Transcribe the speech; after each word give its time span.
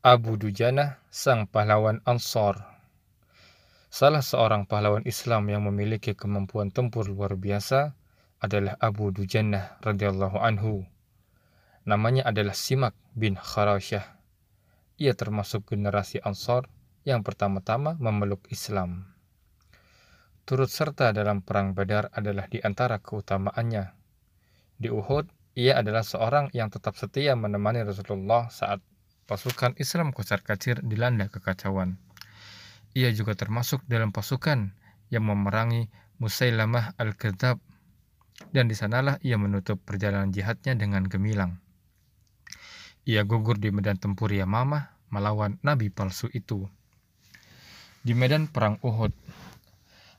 Abu 0.00 0.40
Dujana, 0.40 0.96
sang 1.12 1.44
pahlawan 1.44 2.00
Ansar. 2.08 2.56
Salah 3.92 4.24
seorang 4.24 4.64
pahlawan 4.64 5.04
Islam 5.04 5.52
yang 5.52 5.68
memiliki 5.68 6.16
kemampuan 6.16 6.72
tempur 6.72 7.04
luar 7.04 7.36
biasa 7.36 7.92
adalah 8.40 8.80
Abu 8.80 9.12
Dujana 9.12 9.76
radhiyallahu 9.84 10.40
anhu. 10.40 10.88
Namanya 11.84 12.24
adalah 12.32 12.56
Simak 12.56 12.96
bin 13.12 13.36
Kharashah. 13.36 14.16
Ia 14.96 15.12
termasuk 15.12 15.68
generasi 15.68 16.16
Ansar 16.24 16.64
yang 17.04 17.20
pertama-tama 17.20 18.00
memeluk 18.00 18.48
Islam. 18.48 19.04
Turut 20.48 20.72
serta 20.72 21.12
dalam 21.12 21.44
perang 21.44 21.76
Badar 21.76 22.08
adalah 22.16 22.48
di 22.48 22.56
antara 22.64 23.04
keutamaannya. 23.04 23.92
Di 24.80 24.88
Uhud, 24.88 25.28
ia 25.60 25.76
adalah 25.76 26.00
seorang 26.00 26.48
yang 26.56 26.72
tetap 26.72 26.96
setia 26.96 27.36
menemani 27.36 27.84
Rasulullah 27.84 28.48
saat 28.48 28.80
pasukan 29.30 29.78
Islam 29.78 30.10
kocar 30.10 30.42
kacir 30.42 30.82
dilanda 30.82 31.30
kekacauan. 31.30 32.02
Ia 32.98 33.14
juga 33.14 33.38
termasuk 33.38 33.86
dalam 33.86 34.10
pasukan 34.10 34.74
yang 35.14 35.22
memerangi 35.22 35.86
Musailamah 36.18 36.98
al-Kadzab 36.98 37.62
dan 38.50 38.66
di 38.66 38.74
sanalah 38.74 39.22
ia 39.22 39.38
menutup 39.38 39.78
perjalanan 39.86 40.34
jihadnya 40.34 40.74
dengan 40.74 41.06
gemilang. 41.06 41.62
Ia 43.06 43.22
gugur 43.22 43.62
di 43.62 43.70
medan 43.70 44.02
tempur 44.02 44.34
Yamamah 44.34 44.98
melawan 45.14 45.62
nabi 45.62 45.94
palsu 45.94 46.26
itu. 46.34 46.66
Di 48.02 48.18
medan 48.18 48.50
perang 48.50 48.82
Uhud, 48.82 49.14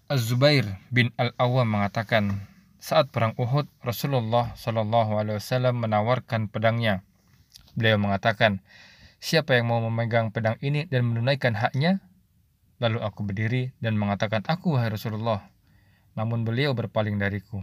Az-Zubair 0.07 0.79
bin 0.87 1.12
Al-Awwam 1.20 1.67
mengatakan, 1.67 2.48
saat 2.81 3.12
perang 3.13 3.35
Uhud, 3.37 3.70
Rasulullah 3.85 4.53
Shallallahu 4.57 5.17
Alaihi 5.17 5.37
Wasallam 5.37 5.81
menawarkan 5.85 6.49
pedangnya. 6.49 7.05
Beliau 7.77 8.01
mengatakan, 8.01 8.59
siapa 9.21 9.55
yang 9.55 9.70
mau 9.70 9.80
memegang 9.85 10.34
pedang 10.34 10.57
ini 10.66 10.89
dan 10.89 11.05
menunaikan 11.05 11.53
haknya? 11.53 12.02
Lalu 12.82 12.99
aku 13.05 13.21
berdiri 13.21 13.77
dan 13.77 13.93
mengatakan, 13.93 14.41
aku 14.49 14.73
wahai 14.73 14.90
Rasulullah. 14.90 15.45
Namun 16.18 16.41
beliau 16.41 16.73
berpaling 16.73 17.21
dariku. 17.21 17.62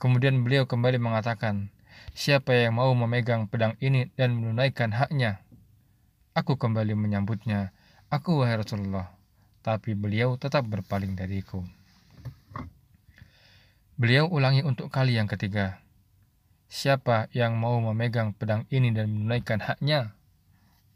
Kemudian 0.00 0.40
beliau 0.40 0.64
kembali 0.64 0.96
mengatakan, 0.96 1.68
Siapa 2.16 2.56
yang 2.56 2.80
mau 2.80 2.92
memegang 2.96 3.48
pedang 3.48 3.76
ini 3.80 4.08
dan 4.16 4.36
menunaikan 4.36 4.92
haknya? 4.92 5.44
Aku 6.36 6.56
kembali 6.56 6.96
menyambutnya. 6.96 7.72
Aku 8.12 8.40
wahai 8.40 8.60
Rasulullah. 8.60 9.12
Tapi 9.60 9.92
beliau 9.96 10.36
tetap 10.40 10.64
berpaling 10.68 11.16
dariku. 11.16 11.64
Beliau 13.96 14.28
ulangi 14.28 14.60
untuk 14.60 14.92
kali 14.92 15.16
yang 15.16 15.28
ketiga. 15.28 15.80
Siapa 16.66 17.30
yang 17.30 17.54
mau 17.54 17.78
memegang 17.78 18.34
pedang 18.34 18.66
ini 18.74 18.90
dan 18.90 19.14
menunaikan 19.14 19.62
haknya? 19.62 20.18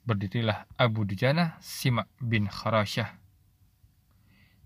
Berdirilah 0.03 0.67
Abu 0.75 1.07
Dujana 1.07 1.63
Simak 1.63 2.11
bin 2.19 2.51
Kharashah. 2.51 3.15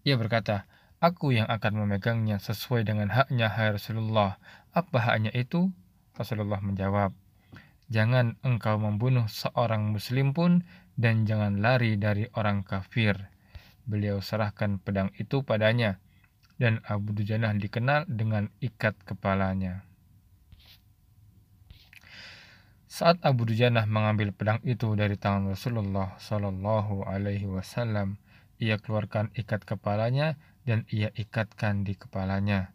Ia 0.09 0.17
berkata, 0.17 0.65
Aku 1.05 1.37
yang 1.37 1.45
akan 1.53 1.85
memegangnya 1.85 2.41
sesuai 2.41 2.89
dengan 2.89 3.13
haknya, 3.13 3.53
hai 3.53 3.77
Rasulullah. 3.77 4.41
Apa 4.73 5.05
haknya 5.05 5.29
itu? 5.37 5.69
Rasulullah 6.17 6.65
menjawab, 6.65 7.13
Jangan 7.93 8.41
engkau 8.41 8.81
membunuh 8.81 9.29
seorang 9.29 9.93
muslim 9.93 10.33
pun 10.33 10.65
dan 10.97 11.29
jangan 11.29 11.61
lari 11.61 12.01
dari 12.01 12.25
orang 12.33 12.65
kafir. 12.65 13.29
Beliau 13.85 14.25
serahkan 14.25 14.81
pedang 14.81 15.13
itu 15.21 15.45
padanya 15.45 16.01
dan 16.57 16.81
Abu 16.89 17.13
Dujanah 17.13 17.53
dikenal 17.53 18.09
dengan 18.09 18.49
ikat 18.65 18.97
kepalanya. 19.05 19.85
Saat 22.95 23.19
Abu 23.27 23.43
Dujanah 23.43 23.91
mengambil 23.91 24.31
pedang 24.31 24.63
itu 24.63 24.95
dari 24.95 25.19
tangan 25.19 25.51
Rasulullah 25.51 26.15
Shallallahu 26.15 27.03
Alaihi 27.03 27.51
Wasallam, 27.51 28.23
ia 28.63 28.79
keluarkan 28.79 29.35
ikat 29.35 29.67
kepalanya 29.67 30.39
dan 30.63 30.87
ia 30.95 31.11
ikatkan 31.19 31.83
di 31.83 31.99
kepalanya. 31.99 32.71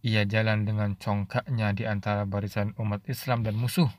Ia 0.00 0.24
jalan 0.24 0.64
dengan 0.64 0.96
congkaknya 0.96 1.76
di 1.76 1.84
antara 1.84 2.24
barisan 2.24 2.72
umat 2.80 3.04
Islam 3.04 3.44
dan 3.44 3.60
musuh. 3.60 3.92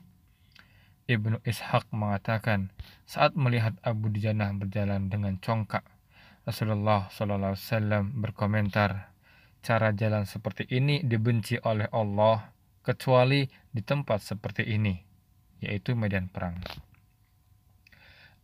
Ibnu 1.06 1.38
Ishaq 1.46 1.86
mengatakan, 1.94 2.74
saat 3.06 3.38
melihat 3.38 3.78
Abu 3.86 4.10
Dujanah 4.10 4.50
berjalan 4.58 5.06
dengan 5.06 5.38
congkak, 5.38 5.86
Rasulullah 6.42 7.06
SAW 7.14 8.10
berkomentar, 8.10 9.14
cara 9.62 9.94
jalan 9.94 10.26
seperti 10.26 10.66
ini 10.74 11.06
dibenci 11.06 11.62
oleh 11.62 11.86
Allah 11.94 12.50
kecuali 12.82 13.46
di 13.70 13.86
tempat 13.86 14.18
seperti 14.18 14.66
ini, 14.66 15.13
yaitu 15.64 15.96
medan 15.96 16.28
perang. 16.28 16.60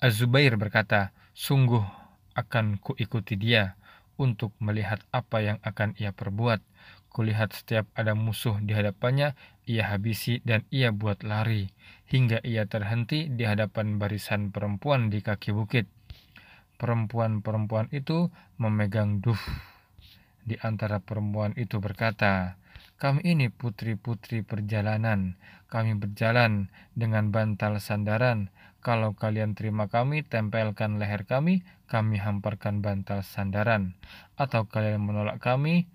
Az-Zubair 0.00 0.56
berkata, 0.56 1.12
sungguh 1.36 1.84
akan 2.32 2.80
kuikuti 2.80 3.36
dia 3.36 3.76
untuk 4.16 4.56
melihat 4.58 5.04
apa 5.12 5.44
yang 5.44 5.58
akan 5.60 5.92
ia 6.00 6.16
perbuat 6.16 6.64
Kulihat 7.10 7.50
setiap 7.50 7.90
ada 7.98 8.14
musuh 8.14 8.62
di 8.62 8.70
hadapannya, 8.70 9.34
ia 9.66 9.90
habisi 9.90 10.38
dan 10.46 10.62
ia 10.70 10.94
buat 10.94 11.26
lari, 11.26 11.66
hingga 12.06 12.38
ia 12.46 12.70
terhenti 12.70 13.26
di 13.26 13.42
hadapan 13.42 13.98
barisan 13.98 14.54
perempuan 14.54 15.10
di 15.10 15.18
kaki 15.18 15.50
bukit. 15.50 15.90
Perempuan-perempuan 16.78 17.90
itu 17.90 18.30
memegang 18.62 19.18
duh. 19.18 19.42
Di 20.50 20.58
antara 20.66 20.98
perempuan 20.98 21.54
itu 21.54 21.78
berkata, 21.78 22.58
kami 22.98 23.22
ini 23.22 23.54
putri-putri 23.54 24.42
perjalanan. 24.42 25.38
Kami 25.70 25.94
berjalan 25.94 26.74
dengan 26.90 27.30
bantal 27.30 27.78
sandaran. 27.78 28.50
Kalau 28.82 29.14
kalian 29.14 29.54
terima 29.54 29.86
kami, 29.86 30.26
tempelkan 30.26 30.98
leher 30.98 31.22
kami, 31.22 31.62
kami 31.86 32.18
hamparkan 32.18 32.82
bantal 32.82 33.22
sandaran. 33.22 33.94
Atau 34.34 34.66
kalian 34.66 34.98
menolak 34.98 35.38
kami, 35.38 35.86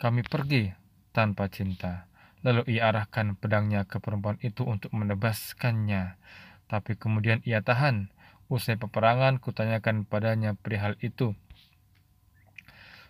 kami 0.00 0.24
pergi 0.24 0.72
tanpa 1.12 1.52
cinta. 1.52 2.08
Lalu 2.48 2.64
ia 2.80 2.88
arahkan 2.88 3.36
pedangnya 3.36 3.84
ke 3.84 4.00
perempuan 4.00 4.40
itu 4.40 4.64
untuk 4.64 4.88
menebaskannya. 4.96 6.16
Tapi 6.64 6.96
kemudian 6.96 7.44
ia 7.44 7.60
tahan. 7.60 8.08
Usai 8.48 8.80
peperangan, 8.80 9.36
kutanyakan 9.36 10.08
padanya 10.08 10.56
perihal 10.56 10.96
itu. 11.04 11.36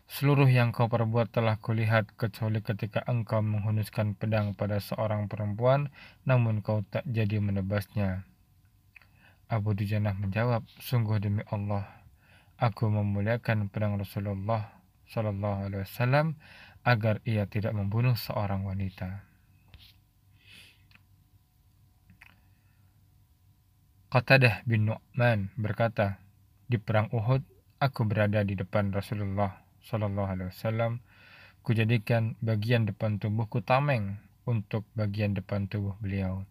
Seluruh 0.09 0.49
yang 0.49 0.73
kau 0.73 0.89
perbuat 0.89 1.37
telah 1.37 1.61
kulihat 1.61 2.17
kecuali 2.17 2.65
ketika 2.65 3.05
engkau 3.05 3.45
menghunuskan 3.45 4.17
pedang 4.17 4.57
pada 4.57 4.81
seorang 4.81 5.29
perempuan, 5.29 5.93
namun 6.25 6.65
kau 6.65 6.81
tak 6.81 7.05
jadi 7.05 7.45
menebasnya. 7.45 8.25
Abu 9.53 9.77
Dujanah 9.77 10.17
menjawab, 10.17 10.65
sungguh 10.81 11.21
demi 11.21 11.45
Allah, 11.53 11.85
aku 12.57 12.89
memuliakan 12.89 13.69
pedang 13.69 14.01
Rasulullah 14.01 14.81
Shallallahu 15.13 15.69
Alaihi 15.69 15.85
Wasallam 15.85 16.41
agar 16.89 17.21
ia 17.29 17.45
tidak 17.45 17.77
membunuh 17.77 18.17
seorang 18.17 18.65
wanita. 18.65 19.29
Qatadah 24.09 24.65
bin 24.65 24.89
Nu'man 24.89 25.53
berkata, 25.61 26.17
di 26.65 26.81
perang 26.81 27.13
Uhud 27.13 27.45
aku 27.77 28.09
berada 28.09 28.41
di 28.41 28.57
depan 28.57 28.89
Rasulullah 28.89 29.68
Shallallahu 29.89 30.29
Alaihi 30.29 30.53
Wasallam. 30.53 31.01
Kujadikan 31.65 32.37
bagian 32.45 32.85
depan 32.85 33.17
tubuhku 33.17 33.65
tameng 33.65 34.21
untuk 34.45 34.85
bagian 34.93 35.33
depan 35.33 35.65
tubuh 35.65 35.97
beliau. 36.05 36.45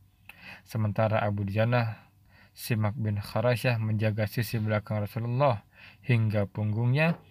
Sementara 0.66 1.22
Abu 1.22 1.46
Janah 1.46 2.10
Simak 2.58 2.98
bin 2.98 3.22
Kharashah 3.22 3.78
menjaga 3.78 4.26
sisi 4.26 4.58
belakang 4.58 5.06
Rasulullah 5.06 5.62
hingga 6.02 6.50
punggungnya 6.50 7.22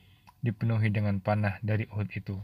dipenuhi 0.46 0.94
dengan 0.94 1.18
panah 1.18 1.58
dari 1.66 1.90
Uhud 1.90 2.06
itu. 2.14 2.38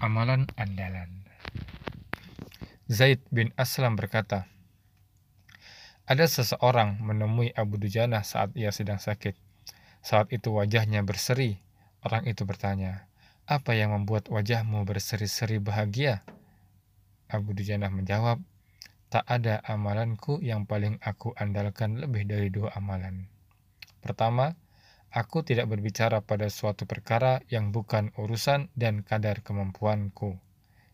Amalan 0.00 0.48
andalan. 0.56 1.28
Zaid 2.88 3.20
bin 3.28 3.52
Aslam 3.60 4.00
berkata, 4.00 4.48
ada 6.08 6.24
seseorang 6.24 6.96
menemui 7.04 7.52
Abu 7.52 7.76
Dujana 7.76 8.24
saat 8.24 8.56
ia 8.56 8.72
sedang 8.72 8.96
sakit. 8.96 9.47
Saat 10.00 10.32
itu 10.34 10.54
wajahnya 10.54 11.04
berseri. 11.04 11.60
Orang 12.04 12.30
itu 12.30 12.46
bertanya, 12.46 13.10
apa 13.44 13.74
yang 13.74 13.90
membuat 13.90 14.30
wajahmu 14.30 14.86
berseri-seri 14.86 15.58
bahagia? 15.58 16.22
Abu 17.26 17.52
Dujana 17.52 17.90
menjawab, 17.90 18.38
tak 19.10 19.26
ada 19.26 19.58
amalanku 19.66 20.38
yang 20.38 20.64
paling 20.64 21.02
aku 21.02 21.34
andalkan 21.34 21.98
lebih 21.98 22.24
dari 22.24 22.48
dua 22.54 22.70
amalan. 22.78 23.26
Pertama, 23.98 24.54
Aku 25.08 25.40
tidak 25.40 25.72
berbicara 25.72 26.20
pada 26.20 26.52
suatu 26.52 26.84
perkara 26.84 27.40
yang 27.48 27.72
bukan 27.72 28.12
urusan 28.20 28.68
dan 28.76 29.00
kadar 29.00 29.40
kemampuanku. 29.40 30.36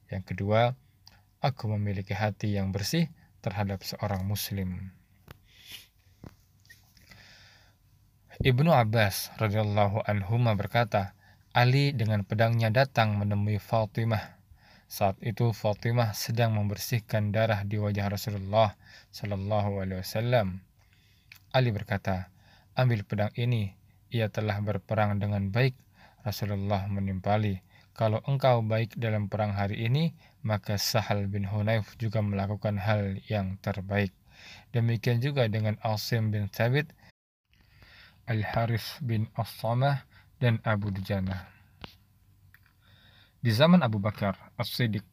Yang 0.07 0.23
kedua, 0.31 0.79
aku 1.43 1.75
memiliki 1.75 2.15
hati 2.15 2.55
yang 2.55 2.71
bersih 2.71 3.11
terhadap 3.43 3.83
seorang 3.83 4.23
muslim. 4.23 4.95
Ibnu 8.43 8.75
Abbas 8.75 9.31
radhiyallahu 9.39 10.11
anhu 10.11 10.43
berkata, 10.59 11.15
Ali 11.55 11.95
dengan 11.95 12.27
pedangnya 12.27 12.67
datang 12.67 13.15
menemui 13.15 13.63
Fatimah. 13.63 14.43
Saat 14.91 15.23
itu 15.23 15.55
Fatimah 15.55 16.11
sedang 16.19 16.59
membersihkan 16.59 17.31
darah 17.31 17.63
di 17.63 17.79
wajah 17.79 18.11
Rasulullah 18.11 18.75
Shallallahu 19.15 19.79
Alaihi 19.79 20.03
Wasallam. 20.03 20.67
Ali 21.55 21.71
berkata, 21.71 22.35
ambil 22.75 23.07
pedang 23.07 23.31
ini, 23.39 23.71
ia 24.11 24.27
telah 24.27 24.59
berperang 24.59 25.23
dengan 25.23 25.55
baik. 25.55 25.79
Rasulullah 26.27 26.91
menimpali, 26.91 27.63
kalau 27.95 28.19
engkau 28.27 28.67
baik 28.67 28.99
dalam 28.99 29.31
perang 29.31 29.55
hari 29.55 29.87
ini, 29.87 30.11
maka 30.43 30.75
Sahal 30.75 31.31
bin 31.31 31.47
Hunayf 31.47 31.95
juga 32.03 32.19
melakukan 32.19 32.83
hal 32.83 33.15
yang 33.31 33.63
terbaik. 33.63 34.11
Demikian 34.75 35.23
juga 35.23 35.47
dengan 35.47 35.79
Asim 35.87 36.35
bin 36.35 36.51
Thabit, 36.51 36.91
Al-Harith 38.25 39.01
bin 39.05 39.29
As-Samah, 39.37 40.05
dan 40.45 40.61
Abu 40.67 40.93
Dujana. 40.93 41.49
Di 43.41 43.49
zaman 43.53 43.81
Abu 43.81 43.97
Bakar 43.97 44.53
As-Siddiq 44.61 45.05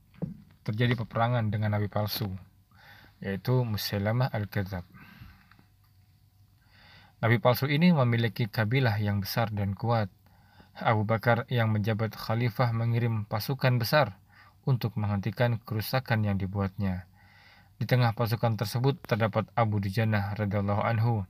terjadi 0.68 1.00
peperangan 1.00 1.48
dengan 1.52 1.76
nabi 1.76 1.88
palsu 1.88 2.32
yaitu 3.22 3.62
Musailamah 3.62 4.34
Al-Kadzab. 4.34 4.84
Nabi 7.22 7.38
palsu 7.38 7.70
ini 7.70 7.94
memiliki 7.94 8.50
kabilah 8.50 8.98
yang 8.98 9.22
besar 9.22 9.54
dan 9.54 9.78
kuat. 9.78 10.10
Abu 10.74 11.06
Bakar 11.06 11.46
yang 11.54 11.70
menjabat 11.70 12.18
khalifah 12.18 12.74
mengirim 12.74 13.30
pasukan 13.30 13.78
besar 13.78 14.18
untuk 14.66 14.98
menghentikan 14.98 15.62
kerusakan 15.62 16.26
yang 16.26 16.42
dibuatnya. 16.42 17.06
Di 17.78 17.86
tengah 17.86 18.18
pasukan 18.18 18.58
tersebut 18.58 18.98
terdapat 19.06 19.46
Abu 19.54 19.78
Dujana 19.78 20.34
radhiyallahu 20.34 20.82
anhu. 20.82 21.24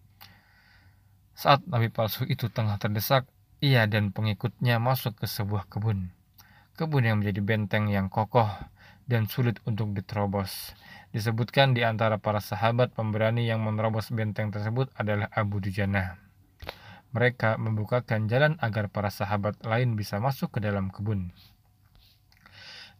Saat 1.37 1.65
nabi 1.65 1.89
palsu 1.89 2.27
itu 2.27 2.51
tengah 2.51 2.77
terdesak, 2.77 3.27
ia 3.61 3.85
dan 3.85 4.09
pengikutnya 4.13 4.77
masuk 4.81 5.19
ke 5.21 5.25
sebuah 5.29 5.69
kebun 5.69 6.11
kebun 6.81 7.05
yang 7.05 7.21
menjadi 7.21 7.45
benteng 7.45 7.93
yang 7.93 8.09
kokoh 8.09 8.49
dan 9.05 9.29
sulit 9.29 9.61
untuk 9.69 9.93
diterobos. 9.93 10.73
Disebutkan 11.13 11.77
di 11.77 11.85
antara 11.85 12.17
para 12.17 12.41
sahabat 12.41 12.97
pemberani 12.97 13.45
yang 13.45 13.61
menerobos 13.61 14.09
benteng 14.09 14.49
tersebut 14.49 14.89
adalah 14.97 15.29
Abu 15.29 15.61
Dujana. 15.61 16.17
Mereka 17.13 17.61
membukakan 17.61 18.31
jalan 18.31 18.57
agar 18.63 18.89
para 18.89 19.13
sahabat 19.13 19.61
lain 19.61 19.93
bisa 19.93 20.17
masuk 20.17 20.57
ke 20.57 20.59
dalam 20.63 20.89
kebun. 20.89 21.35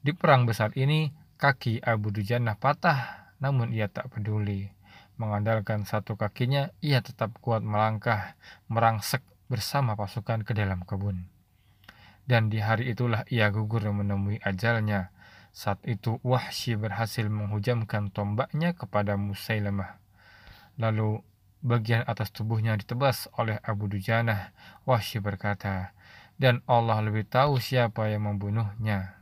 Di 0.06 0.13
perang 0.13 0.45
besar 0.45 0.75
ini, 0.78 1.10
kaki 1.42 1.81
Abu 1.81 2.13
Dujana 2.13 2.60
patah, 2.60 3.31
namun 3.42 3.74
ia 3.74 3.89
tak 3.89 4.13
peduli. 4.13 4.69
Mengandalkan 5.21 5.85
satu 5.85 6.18
kakinya, 6.18 6.73
ia 6.81 7.06
tetap 7.06 7.38
kuat 7.45 7.62
melangkah, 7.62 8.33
merangsek 8.65 9.21
bersama 9.45 9.94
pasukan 9.94 10.41
ke 10.41 10.57
dalam 10.57 10.81
kebun 10.81 11.29
dan 12.31 12.47
di 12.47 12.63
hari 12.63 12.94
itulah 12.95 13.25
ia 13.27 13.50
gugur 13.50 13.83
menemui 13.91 14.39
ajalnya. 14.39 15.12
Saat 15.51 15.83
itu 15.83 16.15
Wahsy 16.23 16.79
berhasil 16.79 17.27
menghujamkan 17.27 18.07
tombaknya 18.15 18.71
kepada 18.71 19.19
Musailamah. 19.19 20.00
Lalu 20.79 21.19
bagian 21.59 22.07
atas 22.07 22.31
tubuhnya 22.31 22.79
ditebas 22.79 23.27
oleh 23.35 23.59
Abu 23.59 23.91
Dujanah. 23.91 24.56
Wahsy 24.88 25.19
berkata, 25.19 25.91
dan 26.39 26.63
Allah 26.71 27.03
lebih 27.03 27.27
tahu 27.27 27.59
siapa 27.59 28.07
yang 28.07 28.31
membunuhnya. 28.31 29.19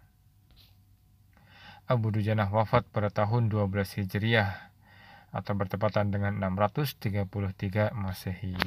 Abu 1.90 2.14
Dujanah 2.14 2.54
wafat 2.54 2.86
pada 2.94 3.10
tahun 3.10 3.50
12 3.50 4.06
Hijriah 4.06 4.70
atau 5.30 5.54
bertepatan 5.54 6.10
dengan 6.10 6.38
633 6.42 7.94
Masehi. 7.94 8.58